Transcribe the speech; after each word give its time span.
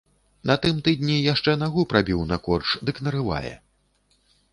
На 0.51 0.53
тым 0.61 0.77
тыдні 0.85 1.17
яшчэ 1.33 1.53
нагу 1.63 1.85
прабіў 1.91 2.23
на 2.31 2.39
корч, 2.47 2.67
дык 2.91 3.03
нарывае. 3.09 3.53